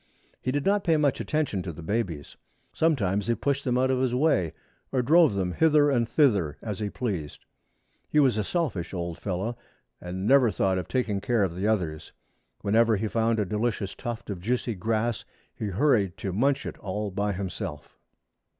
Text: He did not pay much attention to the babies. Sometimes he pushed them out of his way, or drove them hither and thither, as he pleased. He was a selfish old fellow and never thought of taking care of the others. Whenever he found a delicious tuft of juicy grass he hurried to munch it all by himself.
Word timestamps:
He 0.41 0.51
did 0.51 0.65
not 0.65 0.83
pay 0.83 0.97
much 0.97 1.19
attention 1.19 1.61
to 1.61 1.71
the 1.71 1.83
babies. 1.83 2.35
Sometimes 2.73 3.27
he 3.27 3.35
pushed 3.35 3.63
them 3.63 3.77
out 3.77 3.91
of 3.91 3.99
his 3.99 4.15
way, 4.15 4.53
or 4.91 5.03
drove 5.03 5.35
them 5.35 5.51
hither 5.51 5.91
and 5.91 6.09
thither, 6.09 6.57
as 6.63 6.79
he 6.79 6.89
pleased. 6.89 7.45
He 8.09 8.19
was 8.19 8.35
a 8.35 8.43
selfish 8.43 8.95
old 8.95 9.19
fellow 9.19 9.59
and 10.01 10.25
never 10.25 10.49
thought 10.49 10.79
of 10.79 10.87
taking 10.87 11.21
care 11.21 11.43
of 11.43 11.55
the 11.55 11.67
others. 11.67 12.13
Whenever 12.61 12.95
he 12.97 13.07
found 13.07 13.37
a 13.37 13.45
delicious 13.45 13.93
tuft 13.93 14.31
of 14.31 14.41
juicy 14.41 14.73
grass 14.73 15.23
he 15.53 15.67
hurried 15.67 16.17
to 16.17 16.33
munch 16.33 16.65
it 16.65 16.79
all 16.79 17.11
by 17.11 17.31
himself. 17.33 17.95